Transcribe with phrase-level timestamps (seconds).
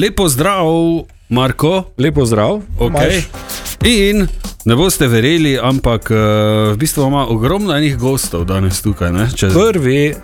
[0.00, 0.66] Lepo zdrav,
[1.28, 1.84] Marko.
[1.98, 2.60] Lepo zdrav.
[2.78, 3.22] Okay.
[3.84, 4.26] In
[4.64, 6.16] ne boste verjeli, ampak uh,
[6.72, 9.12] v bistvu ima ogromno enih gostov danes tukaj.
[9.12, 9.50] Ne, če...
[9.52, 10.14] Prvi.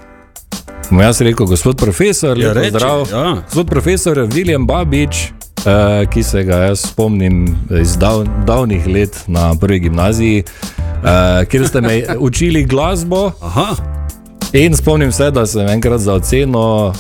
[0.91, 3.05] Moj jaz rekel, gospod profesor, ja, reči, zdrav.
[3.13, 3.35] Ja.
[3.45, 7.45] Gospod profesor William Babič, uh, ki se ga jaz spomnim
[7.81, 12.01] iz dav, davnih let na prvi gimnaziji, uh, kjer ste me
[12.31, 13.33] učili glasbo.
[13.43, 13.98] Aha.
[14.53, 16.95] In spomnim se, da sem enkrat za oceno uh,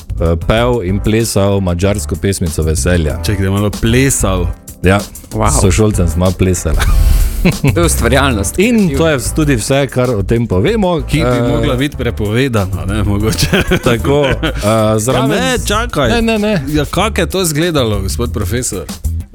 [0.46, 3.17] pel in plesal mačarsko pesmico Veselja.
[3.25, 4.46] Če gremo malo plesal.
[4.82, 5.00] Ja,
[5.32, 5.61] wow.
[5.61, 6.77] sošolcem smo plesali.
[7.75, 8.58] To je ustvarjalnost.
[8.58, 10.96] In to je tudi vse, kar o tem povemo.
[11.07, 13.63] Ki bi uh, mogla biti prepovedana, ne mogoče.
[13.89, 15.30] Tako, uh, zraven...
[15.30, 16.11] ne, čakaj.
[16.11, 16.64] Ne, ne, ne.
[16.69, 18.85] Ja, kako je to izgledalo, gospod profesor?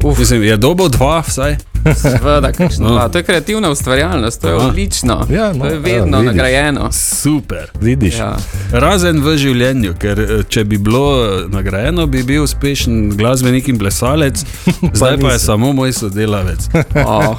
[0.04, 0.20] Uf.
[0.20, 1.56] Mislim, je dobo dva, vsaj.
[1.96, 3.10] Sveda, no.
[3.10, 4.68] To je kreativna ustvarjalnost, to je Aha.
[4.68, 5.28] odlično.
[5.30, 6.92] Ja, no, to je vedno ja, nagrajeno.
[6.92, 7.72] Super.
[7.82, 8.18] Vidiš.
[8.18, 8.38] Ja.
[8.72, 13.80] Razen v življenju, ker eh, če bi bilo eh, nagrajeno, bi bil uspešen glasbenik in
[13.80, 14.46] plesalec,
[14.98, 16.70] zdaj pa je samo moj sodelavec.
[17.04, 17.36] Oh.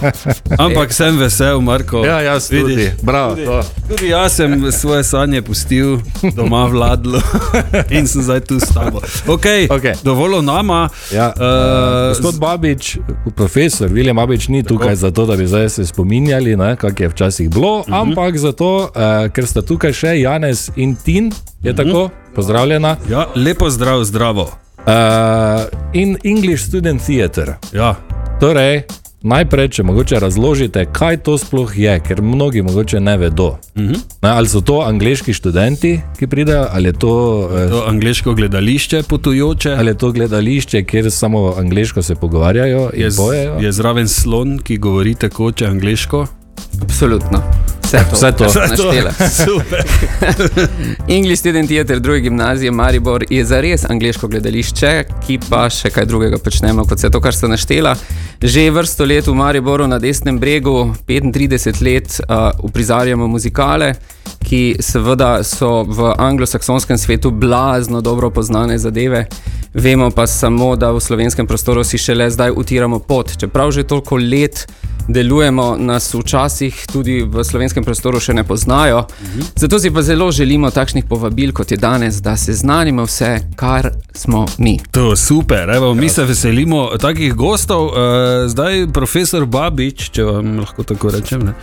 [0.59, 2.03] Ampak sem vesel, Marko.
[2.05, 2.91] Ja, jaz tudi.
[3.01, 3.47] Tudi,
[3.89, 5.99] tudi jaz sem svoje sanje pustil
[6.37, 7.21] doma vladlo
[7.91, 9.01] in sem zdaj tu s tabo.
[9.27, 9.95] Okay, okay.
[10.05, 10.89] Dovolj nama.
[11.15, 11.33] Ja.
[11.37, 12.97] Uh, gospod Babič,
[13.37, 14.34] profesor William Babič.
[14.35, 17.95] Babič ni tukaj zato, da bi se spominjali, kako je včasih bilo, uh mhm.
[17.95, 18.03] -huh.
[18.03, 21.69] ampak zato, uh, ker sta tukaj še Janez in Tin, je uh mhm.
[21.71, 21.77] -huh.
[21.77, 22.97] tako, pozdravljena.
[23.11, 24.43] Ja, lepo zdrav, zdravo.
[24.43, 24.93] Uh,
[25.93, 27.57] in English Student Theatre.
[27.73, 27.95] Ja.
[28.41, 28.83] Torej,
[29.25, 33.57] Najprej, če mogoče razložite, kaj to sploh je, ker mnogi mogoče ne vedo.
[33.75, 33.93] Uh mhm.
[33.93, 34.01] -huh.
[34.23, 39.03] ne, ali so to angliški študenti, ki pridejo, ali je to, eh, to angliško gledališče
[39.09, 39.71] potujoče.
[39.71, 43.59] Ali je to gledališče, kjer samo angliško se pogovarjajo je, bojejo.
[43.61, 46.27] Je zraven slon, ki govori tekoče angliško?
[46.83, 47.43] Absolutno.
[47.95, 49.61] Vse to, vse to, vse to.
[51.17, 54.93] English Student Theatre, druge gimnazije, Maribor je za res angliško gledališče,
[55.27, 57.95] ki pa še kaj drugega počnemo kot vse to, kar ste naštela.
[58.43, 63.95] Že vrsto let v Mariboru na desnem bregu, 35 let, uh, uprizarjamo muzikale,
[64.45, 69.27] ki seveda so v anglosaksonskem svetu blazno dobro poznane zadeve.
[69.75, 73.37] Vemo pa samo, da v slovenskem prostoru si šele zdaj utiramo pot.
[73.39, 74.67] Čeprav že toliko let
[75.09, 79.05] delujemo, nas včasih tudi v slovenskem prostoru še ne poznajo.
[79.23, 79.41] Mhm.
[79.57, 83.91] Zato si pa zelo želimo takšnih povabil, kot je danes, da se znanimo vse, kar
[84.15, 84.79] smo mi.
[84.91, 87.87] To je super, Evo, mi se veselimo takih gostov.
[87.87, 87.93] Uh,
[88.47, 91.43] zdaj, profesor Babič, če vam lahko tako rečem.
[91.47, 91.55] Ne?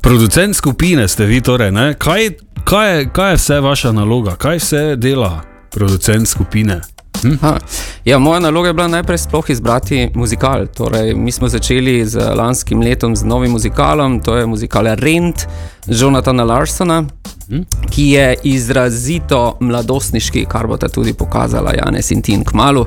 [0.00, 2.30] Producent skupine ste vi, torej, kaj,
[2.64, 6.80] kaj, je, kaj je vse vaša naloga, kaj vse dela producent skupine?
[7.22, 7.56] Hm?
[8.04, 9.18] Ja, moja naloga je bila najprej
[9.48, 10.66] izbrati muzikal.
[10.66, 15.46] Torej, mi smo začeli z lanskim letom z novim muzikalom, to je muzikal Rent,
[15.86, 17.04] Jonathana Larsona,
[17.48, 17.62] hm?
[17.90, 22.80] ki je izrazito mladostniški, kar bo ta tudi pokazala Janes in Tin Kmalu.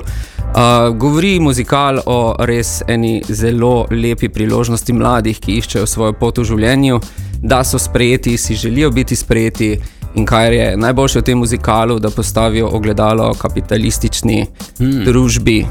[0.50, 6.44] Uh, govori muzikal o res eni zelo lepi priložnosti mladih, ki iščejo svojo pot v
[6.44, 7.00] življenju,
[7.42, 9.78] da so sprejeti, si želijo biti sprejeti.
[10.14, 14.46] In kar je najboljše v tem muzikalu, da postavijo ogledalo kapitalistični
[14.78, 15.04] hmm.
[15.04, 15.66] družbi.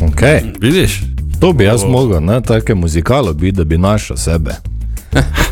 [0.00, 0.54] Okay.
[0.60, 1.02] Vidiš?
[1.40, 4.54] To bi jaz mogel, tako muzikalo biti, da bi našel sebe.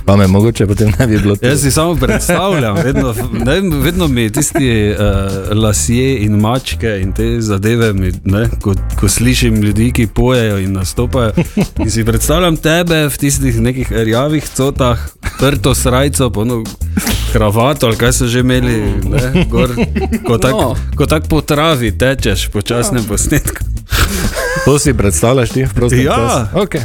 [0.04, 1.47] Pa me mogoče potem ne bi bilo tako.
[1.47, 7.41] Jaz si samo predstavljam, vedno, ne, vedno mi tisti uh, lasje in mačke in te
[7.41, 11.33] zadeve, mi, ne, ko, ko slišim ljudi, ki pojejo in nastopajo.
[11.78, 14.98] In si predstavljam tebe v tistih nekih rjavih cotah,
[15.38, 16.62] prto srajco, pono
[17.36, 19.74] kravato ali kaj so že imeli, ne, gor,
[20.26, 21.06] ko tako no.
[21.06, 23.08] tak po travi tečeš po časnem ja.
[23.08, 23.64] posnetku.
[24.64, 26.02] To si predstavljaš, ti prosti.
[26.02, 26.80] Ja, okay.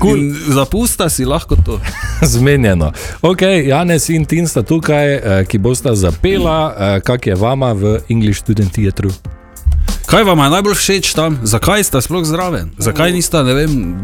[0.00, 0.34] cool.
[0.48, 1.80] zapusta si lahko to.
[2.34, 2.92] Zmenjeno.
[3.22, 7.98] Okay, Janes in Tin sta tukaj, eh, ki bosta zapela, eh, kak je vama v
[8.08, 9.08] English Student Theatre.
[10.06, 13.96] Kaj vam je najbolj všeč tam, zakaj ste sploh zraven, zakaj niste vem,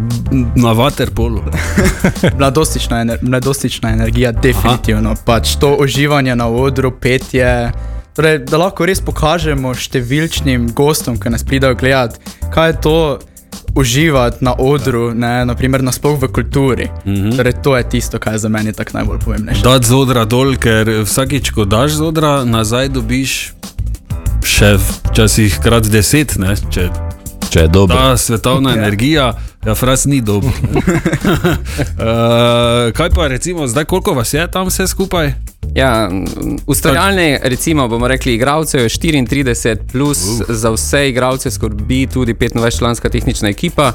[0.57, 1.43] na vaterpolu?
[2.41, 5.15] mladostična, ener mladostična energija, definitivno.
[5.25, 7.73] Pač to uživanje na odru, petje.
[8.17, 12.19] Torej, da lahko res pokažemo številčnim gostom, ki nas pridajo gledati,
[12.55, 12.97] kaj je to
[13.77, 16.89] uživati na odru, ne, naprimer nasploh v kulturi.
[17.05, 17.37] Mm -hmm.
[17.37, 19.53] torej, to je tisto, kar je za mene tako najbolj pomembno.
[19.63, 23.53] Dati z odra dol, ker vsakič, ko daš z odra, nazaj dobiš
[24.45, 26.37] še včasih krat deset.
[26.41, 26.89] Ne, če,
[27.51, 27.97] če je dobro.
[27.97, 28.83] Ta svetovna ja.
[28.83, 29.33] energija,
[29.67, 30.51] ja, fras ni dobro.
[30.51, 30.85] uh,
[32.99, 35.35] kaj pa recimo, zdaj koliko vas je tam vse skupaj?
[35.75, 36.11] Ja,
[36.67, 40.47] ustvarjalne, recimo, bomo rekli, igralce je 34, plus uh.
[40.49, 43.93] za vse igralce skrbi tudi 25-članska tehnična ekipa.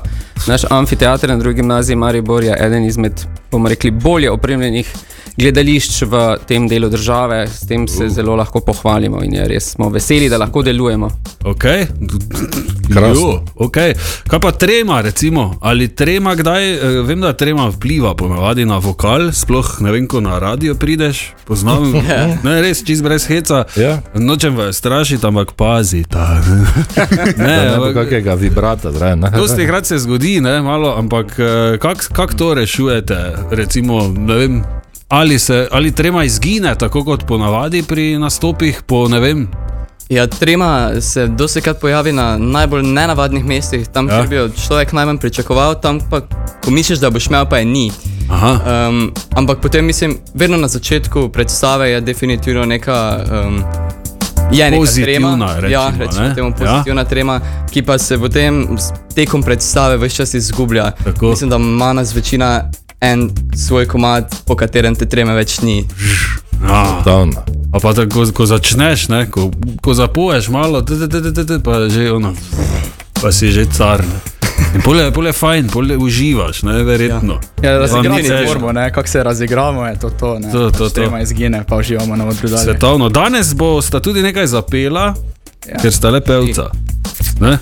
[0.47, 3.13] Naš amfiteater na drugi gimnaziji Maribor je eden izmed,
[3.51, 4.95] bomo rekli, bolje opremljenih
[5.37, 9.89] gledališč v tem delu države, s tem se zelo lahko pohvalimo in je res smo
[9.89, 11.09] veseli, da lahko delujemo.
[11.43, 11.85] Okay.
[12.93, 13.43] Krasno.
[13.55, 13.93] Okay.
[14.27, 15.55] Kaj pa trema, recimo?
[15.61, 16.73] ali trema kdaj?
[16.73, 21.33] eh, Vem, da trema vpliva ponavadi na vokal, sploh ne vem, ko na radio prideš,
[21.47, 21.91] poznam.
[22.45, 23.63] ne, res čist brez heca.
[23.75, 24.01] Ja.
[24.13, 26.03] Nočem vas strašiti, ampak pazi.
[26.09, 26.41] Ta.
[27.37, 29.25] ne, Ne ampak, kakega vibrata zraven.
[29.35, 33.33] Dosti krat se zgodi, ne, malo, ampak eh, kako kak to rešujete?
[33.51, 34.63] Recimo, ne vem,
[35.07, 39.47] ali, se, ali trema izgine, tako kot ponavadi pri nastopih, po ne vem.
[40.09, 44.15] Ja, trema se dosekrat pojavi na najbolj nenavadnih mestih, tam, Ja.
[44.15, 46.21] kjer bi jo človek najmanj pričakoval, tam pa,
[46.63, 47.91] ko misliš, da boš imel, pa je ni.
[48.29, 48.59] Aha,
[48.89, 53.19] Um, ampak potem mislim, vedno na začetku predstave je definitivno neka.
[53.45, 53.63] Um,
[54.51, 56.35] Je neka Pozitivna, trema, recimo, ja, recimo ne?
[56.35, 57.05] temu pozitivna ja.
[57.05, 57.39] trema,
[57.71, 58.77] ki pa se potem
[59.15, 60.91] tekom predstave vse čas izgublja.
[60.91, 61.29] Tako.
[61.29, 62.71] Mislim, da ima nas večina
[63.05, 65.83] en svoj komad, po katerem te treme več ni.
[66.61, 67.43] Totalno.
[67.73, 69.49] A pa tako, ko začneš, ne, ko,
[69.83, 72.33] ko zapoješ malo, t, t, t, t, t, t, pa že ono,
[73.21, 74.01] pa si že car.
[74.05, 74.21] Ne.
[74.75, 77.39] In pole, pole fajn, pole uživaš, ne, verjetno.
[77.61, 78.47] Ja, ni razigrati težko.
[78.47, 80.39] moramo, ne, kako se razigramo, je to to.
[80.39, 80.51] Ne.
[80.51, 80.89] To, to, to.
[80.89, 82.63] Trema izgine, pa uživamo na odru dalje.
[82.63, 83.09] Svetovno.
[83.09, 85.13] Danes bo sta tudi nekaj zapela,
[85.67, 85.73] ja.
[85.73, 85.81] Ja.
[85.81, 86.69] ker sta le pevca.
[87.39, 87.57] Ne?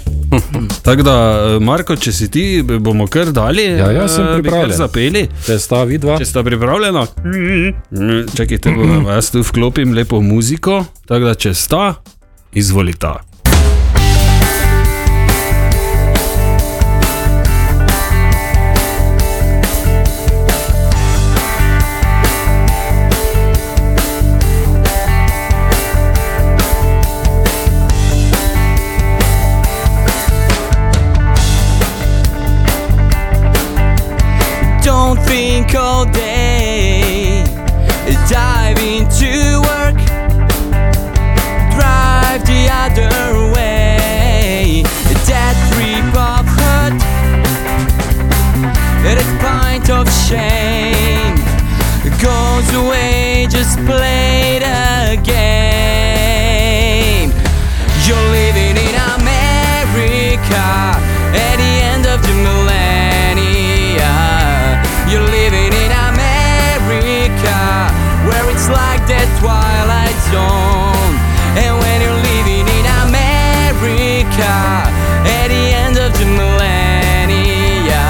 [0.83, 1.15] Tako da,
[1.55, 3.63] eh, Marko, če si ti, bomo kar dali.
[3.63, 4.77] Ja, ja, sem eh, kar pripravljen.
[4.77, 5.27] Zapeli.
[5.45, 6.17] Če sta vidva.
[6.19, 10.85] Če sta pripravljena, Mm, čakajte, bom jaz tu vklopim lepo muziko.
[11.07, 11.93] Tako da, če sta,
[12.53, 13.21] izvolita.
[36.03, 37.43] All day.
[38.29, 39.97] Dive into work.
[41.75, 44.83] Drive the other way.
[45.27, 46.99] That trip of hurt.
[49.03, 51.35] That pint of shame
[52.21, 53.47] goes away.
[53.49, 55.21] Just play the
[68.63, 71.15] it's like that twilight zone.
[71.59, 74.55] And when you're living in America
[75.27, 78.07] at the end of the millennia.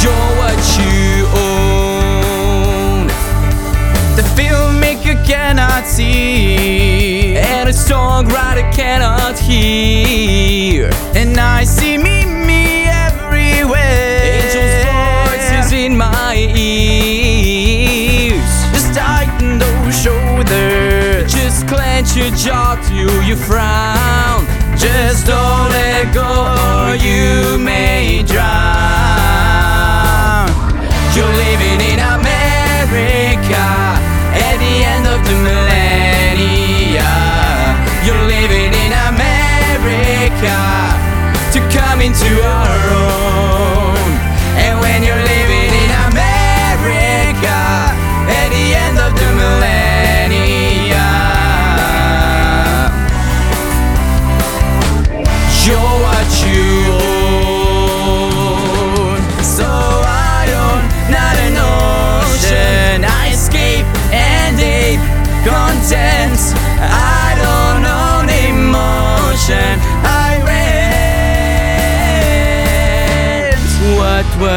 [0.00, 3.08] You're what you own.
[4.16, 10.88] The filmmaker cannot see, and a songwriter cannot hear.
[11.14, 12.09] And I see me
[22.30, 22.76] your jaw
[23.26, 24.46] you frown.
[24.76, 26.54] Just don't let go,
[26.86, 28.40] or you may drown.
[31.14, 33.66] You're living in America
[34.46, 37.10] at the end of the millennia.
[38.04, 40.58] You're living in America
[41.52, 42.99] to come into our own.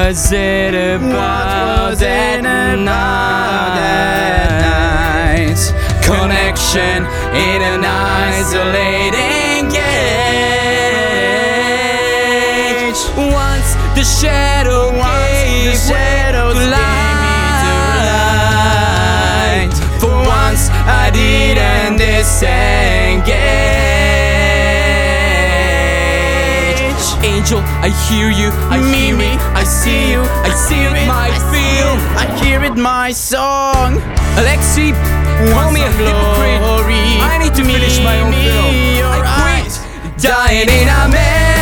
[0.04, 2.84] Was it about that night?
[6.04, 9.82] Connection in an isolating cage.
[13.16, 14.92] Once the shadow
[27.44, 31.92] Angel, I hear you, I hear me, I see you, I see it, my feel.
[32.16, 34.00] I hear it, my song.
[34.40, 34.94] Alexi,
[35.52, 36.64] call me a hypocrite.
[37.20, 39.12] I need to finish my own film.
[39.12, 40.22] I quit.
[40.22, 41.53] Dying in America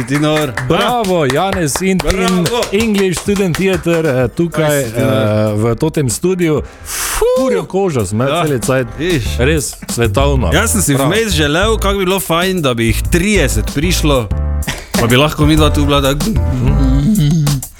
[0.00, 0.52] Kaj si ti nor?
[0.68, 2.60] Bravo, Janes in Bravo.
[2.72, 4.88] English Student Theater, eh, tukaj eh,
[5.54, 6.62] v tem studiu.
[7.36, 9.24] Kurjo kožo, smo Ja, cel viš.
[9.38, 10.50] Res svetovno.
[10.52, 11.08] Jaz sem si Prav.
[11.08, 14.28] vmes želel, kako bi bilo fajn, da bi jih 30 prišlo,
[15.00, 16.24] pa bi lahko mi dva tu bila tako.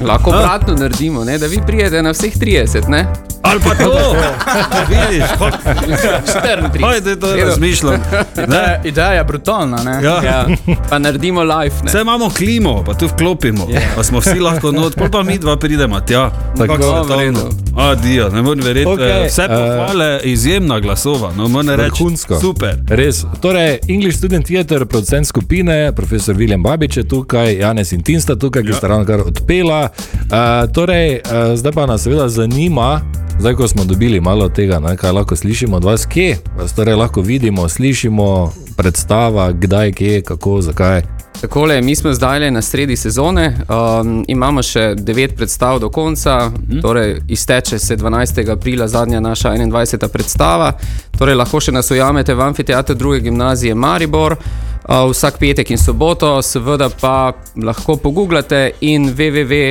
[0.01, 1.39] Lahko obratno naredimo, ne?
[1.39, 3.07] da vi prijete na vseh 30, ne?
[3.43, 4.17] Ali pa to,
[4.91, 6.87] vidiš, pa, 34.
[6.87, 7.47] ajde to Edo.
[7.47, 7.93] razmišljam.
[7.93, 8.45] Ne?
[8.45, 9.77] Ideja, ideja je brutalna.
[9.77, 9.91] Ne?
[10.03, 10.23] Ja.
[10.25, 10.47] Ja,
[10.91, 11.75] pa naredimo live.
[11.75, 11.87] Ne?
[11.87, 13.67] Vse imamo klimo, pa tu vklopimo,
[13.97, 16.31] pa smo vsi lahko not, pol pa mi dva pridemo tja.
[16.59, 17.17] Tako, svetovno.
[17.17, 17.49] redu.
[17.79, 18.91] Adijo, ne morem verjeti.
[18.91, 22.05] Okay, vse eh, pohvale, izjemna glasova, no moram reči.
[22.41, 22.77] Super.
[22.89, 23.25] Res.
[23.41, 28.63] Torej, English Student Theater, producent skupine, profesor William Babič je tukaj, Janes in Tinsta tukaj,
[28.63, 28.75] ki Ja.
[28.75, 29.89] sta ravno kar odpela.
[29.91, 33.01] Uh, torej, uh, zdaj pa nas seveda zanima,
[33.39, 36.95] zdaj ko smo dobili malo tega, ne, kaj lahko slišimo od vas, kje vas torej
[36.95, 41.03] lahko vidimo, slišimo, predstava, kdaj, kje, kako, zakaj.
[41.41, 46.81] Takole, mi smo zdaj na sredi sezone, um, imamo še 9 predstav do konca, mm.
[46.83, 48.51] torej izteče se 12.
[48.53, 50.09] aprila zadnja naša 21.
[50.09, 50.73] predstava.
[51.19, 54.37] Torej lahko še nas ujamete v amfiteatru druge gimnazije Maribor.
[54.91, 59.65] Uh, vsak petek in soboto, seveda pa lahko pogooglate in www.s.si,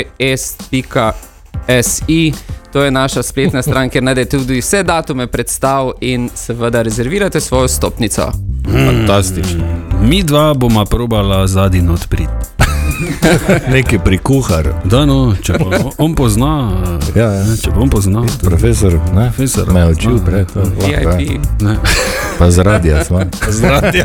[2.73, 7.67] to je naša spletna stran, kjer najdete tudi vse datume predstav in seveda rezervirate svojo
[7.67, 8.31] stopnico.
[8.69, 9.88] Fantastično.
[10.01, 12.32] Mi dva bomo probala zadnji odpriti.
[13.74, 14.68] Neki pri kuhar.
[14.86, 16.72] Da, no, če pa on pozna,
[17.15, 17.44] Ja, ja.
[17.48, 19.29] ne, če pa on pozna, Profesor, ne?
[19.32, 20.60] Profesor, me je učil pred to.
[20.60, 21.15] lahko, ja.
[21.18, 21.46] VIP.
[21.62, 21.77] ne.
[22.39, 23.10] Pa zaradi jaz.
[23.10, 23.20] no.
[23.50, 24.03] Zdravi,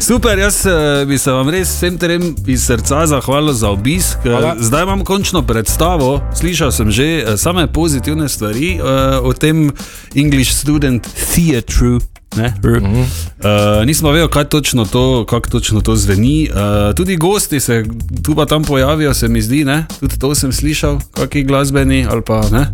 [0.00, 4.18] Super, jaz eh, bi se vam res vsem trem iz srca zahvalil za obisk.
[4.24, 4.54] Eh, Hvala.
[4.58, 8.78] Zdaj imam končno predstavo, slišal sem že eh, same pozitivne stvari
[9.22, 9.70] o tem
[10.14, 11.98] English Student Theatre.
[12.36, 13.00] Mm -hmm.
[13.00, 16.50] uh, nismo vedeli, kaj točno to, kako točno to zveni.
[16.50, 17.84] Uh, tudi gosti se
[18.22, 19.86] tu pa tam pojavijo, se mi zdi, ne?
[20.00, 22.66] tudi to sem slišal, kakšni glasbeni ali pa ne.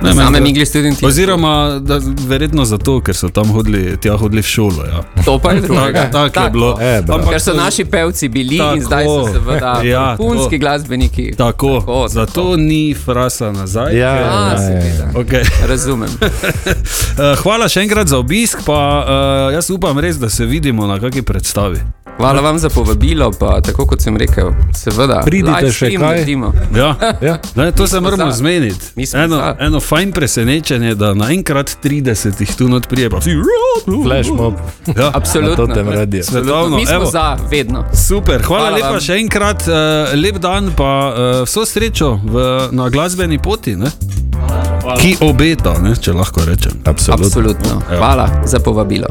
[0.00, 1.08] To- English Student Theatre.
[1.08, 4.84] Oziroma, da, verjetno zato, ker so tam hodili, tja hodili v šolo.
[4.84, 5.02] Ja.
[5.24, 6.10] To pa je drugače.
[6.12, 6.78] Tako tak je bilo.
[6.80, 7.30] E, bravo.
[7.30, 8.76] Ker so naši pevci bili Tako.
[8.76, 10.60] in zdaj so seveda Ja, punski to.
[10.60, 11.32] glasbeniki.
[11.32, 12.56] Tako, Tako, zato tako.
[12.56, 13.96] ni frasa nazaj.
[13.98, 14.58] Ja, A, ja, ja.
[14.58, 15.10] seveda.
[15.14, 15.66] Okay.
[15.66, 16.10] Razumem.
[16.10, 18.78] Uh, hvala še enkrat za obisk, pa
[19.48, 21.80] uh, jaz upam res, da se vidimo na kakšni predstavi.
[22.18, 25.20] Hvala vam za povabilo, pa tako kot sem rekel, seveda.
[25.24, 25.98] Pridite še kaj?
[25.98, 26.52] naredimo.
[26.76, 26.94] Ja.
[27.20, 27.38] Ja.
[27.54, 28.86] Ne, to se moramo zmeniti.
[29.14, 29.56] Eno, za.
[29.60, 33.34] eno fajn presenečenje, da naenkrat 30 jih tu not prije, pa vsi.
[34.04, 34.54] Flash mob.
[34.86, 34.92] Ja.
[34.94, 35.66] Na Absolutno.
[35.66, 36.24] tem radiju.
[36.24, 37.10] Svetovno, Mi smo evo.
[37.10, 37.84] za, vedno.
[38.08, 39.00] Super, hvala, Hvala lepa vam.
[39.00, 39.74] še enkrat, uh,
[40.14, 43.90] lep dan, pa uh, vso srečo v, na glasbeni poti, ne?
[45.00, 46.72] ki obeta, ne, če lahko rečem.
[46.84, 47.26] Absolutno.
[47.26, 47.82] Absolutno.
[47.90, 49.08] Hvala za povabilo.